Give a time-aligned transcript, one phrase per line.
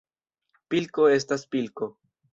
[0.73, 1.95] Pilko estas pilko.